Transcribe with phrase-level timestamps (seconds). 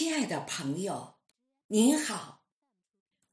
[0.00, 1.18] 亲爱的朋友，
[1.66, 2.42] 您好，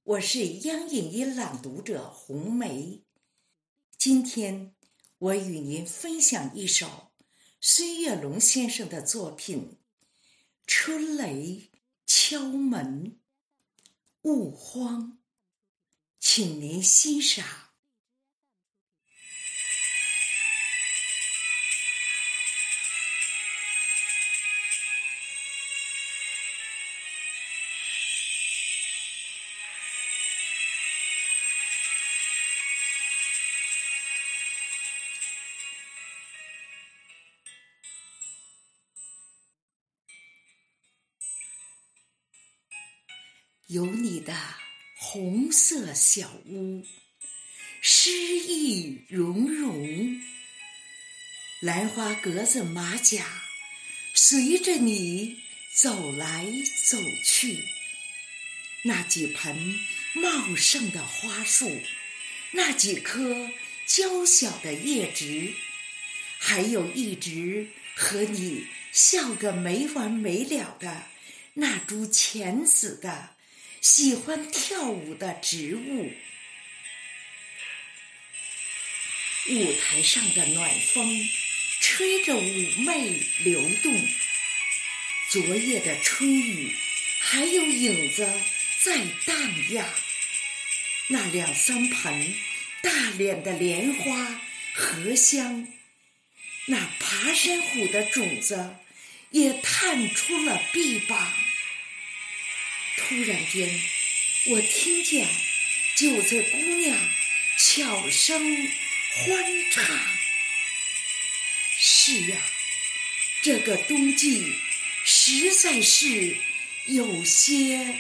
[0.04, 3.06] 我是央影音朗读者红梅。
[3.98, 4.76] 今天
[5.18, 7.14] 我与您分享一首
[7.62, 9.78] 孙月龙先生的作品
[10.68, 11.72] 《春雷
[12.06, 13.18] 敲门
[14.24, 15.14] 勿慌》，
[16.20, 17.67] 请您欣赏。
[43.68, 44.34] 有你的
[44.96, 46.86] 红色小屋，
[47.82, 50.22] 诗意融融，
[51.60, 53.26] 兰花格子马甲，
[54.14, 55.40] 随着你
[55.76, 56.46] 走来
[56.90, 57.66] 走去。
[58.86, 59.78] 那几盆
[60.14, 61.70] 茂盛的花树，
[62.52, 63.50] 那几棵
[63.86, 65.54] 娇小的叶植，
[66.40, 67.68] 还有一直
[67.98, 71.04] 和你笑个没完没了的
[71.56, 73.36] 那株浅紫的。
[73.82, 76.12] 喜欢跳舞的植物，
[79.50, 81.30] 舞台上的暖风
[81.80, 84.08] 吹着妩媚流动。
[85.30, 86.74] 昨夜的春雨
[87.20, 88.26] 还有影子
[88.82, 89.88] 在荡漾。
[91.10, 92.36] 那两三盆
[92.82, 94.42] 大脸的莲花
[94.74, 95.68] 荷香，
[96.66, 98.76] 那爬山虎的种子
[99.32, 101.34] 也探出了臂膀。
[103.08, 103.70] 突然间，
[104.48, 105.26] 我听见
[105.96, 107.00] 韭菜姑娘
[107.58, 108.68] 悄声
[109.14, 109.98] 欢唱。
[111.78, 112.38] 是呀，
[113.44, 114.54] 这个冬季
[115.06, 116.36] 实在是
[116.88, 117.96] 有些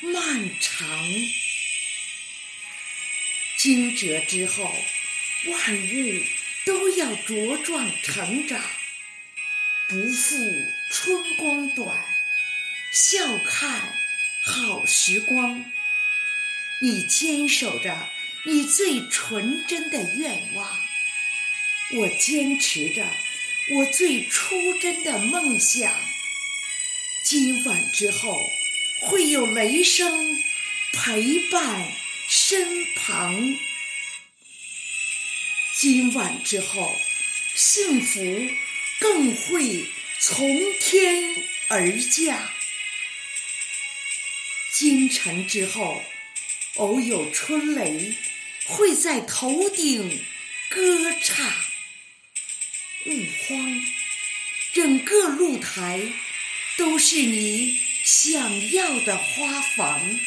[0.00, 1.08] 漫长。
[3.56, 4.70] 惊蛰之后，
[5.46, 6.24] 万物
[6.66, 8.62] 都要茁壮成长，
[9.88, 10.36] 不负
[10.90, 11.98] 春光短，
[12.92, 13.96] 笑看。
[14.50, 15.64] 好时光，
[16.82, 18.08] 你坚守着
[18.44, 20.80] 你最纯真的愿望，
[21.92, 23.06] 我坚持着
[23.70, 25.94] 我最初真的梦想。
[27.24, 28.40] 今晚之后，
[29.02, 30.42] 会有雷声
[30.92, 31.88] 陪伴
[32.28, 33.56] 身旁。
[35.76, 37.00] 今晚之后，
[37.54, 38.20] 幸福
[38.98, 39.86] 更会
[40.18, 41.36] 从天
[41.68, 42.50] 而降。
[44.80, 46.02] 清晨之后，
[46.76, 48.16] 偶有春雷
[48.64, 50.24] 会在头顶
[50.70, 51.46] 歌唱。
[53.04, 53.82] 勿慌，
[54.72, 56.00] 整个露台
[56.78, 60.18] 都是你想要的花房。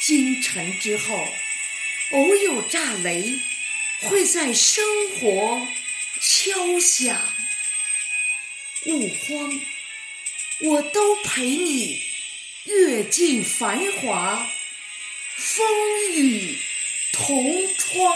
[0.00, 1.28] 清晨之后，
[2.12, 3.38] 偶有炸雷
[3.98, 5.68] 会在生活
[6.22, 7.34] 敲响。
[8.86, 9.60] 勿慌，
[10.60, 12.08] 我都陪你。
[12.64, 14.46] 阅尽繁华，
[15.36, 15.66] 风
[16.14, 16.58] 雨
[17.12, 18.14] 同窗。